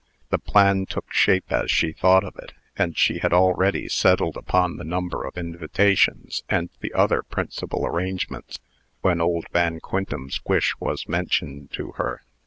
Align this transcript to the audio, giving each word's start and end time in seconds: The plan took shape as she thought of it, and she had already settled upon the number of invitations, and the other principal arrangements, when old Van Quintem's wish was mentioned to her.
The 0.31 0.39
plan 0.39 0.87
took 0.87 1.13
shape 1.13 1.51
as 1.51 1.69
she 1.69 1.91
thought 1.91 2.23
of 2.23 2.35
it, 2.37 2.53
and 2.75 2.97
she 2.97 3.19
had 3.19 3.31
already 3.33 3.87
settled 3.87 4.35
upon 4.35 4.77
the 4.77 4.83
number 4.83 5.23
of 5.25 5.37
invitations, 5.37 6.41
and 6.49 6.71
the 6.79 6.91
other 6.95 7.21
principal 7.21 7.85
arrangements, 7.85 8.57
when 9.01 9.21
old 9.21 9.45
Van 9.53 9.79
Quintem's 9.79 10.43
wish 10.43 10.73
was 10.79 11.07
mentioned 11.07 11.69
to 11.73 11.91
her. 11.97 12.23